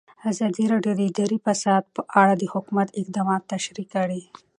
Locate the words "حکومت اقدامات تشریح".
2.53-3.87